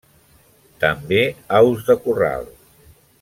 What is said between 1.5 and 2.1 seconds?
aus de